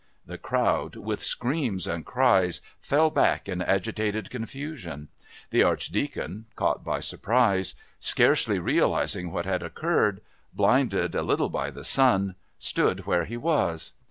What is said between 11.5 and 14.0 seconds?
the sun, stood where he was.